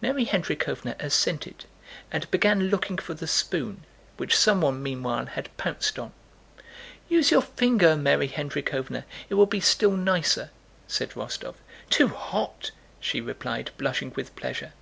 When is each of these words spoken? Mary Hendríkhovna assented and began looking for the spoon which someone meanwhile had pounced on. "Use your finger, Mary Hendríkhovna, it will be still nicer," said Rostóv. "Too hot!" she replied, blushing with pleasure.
Mary 0.00 0.24
Hendríkhovna 0.24 0.96
assented 0.98 1.66
and 2.10 2.30
began 2.30 2.70
looking 2.70 2.96
for 2.96 3.12
the 3.12 3.26
spoon 3.26 3.84
which 4.16 4.34
someone 4.34 4.82
meanwhile 4.82 5.26
had 5.26 5.54
pounced 5.58 5.98
on. 5.98 6.10
"Use 7.10 7.30
your 7.30 7.42
finger, 7.42 7.94
Mary 7.94 8.28
Hendríkhovna, 8.30 9.04
it 9.28 9.34
will 9.34 9.44
be 9.44 9.60
still 9.60 9.90
nicer," 9.94 10.48
said 10.86 11.10
Rostóv. 11.10 11.56
"Too 11.90 12.08
hot!" 12.08 12.70
she 12.98 13.20
replied, 13.20 13.72
blushing 13.76 14.10
with 14.16 14.34
pleasure. 14.36 14.72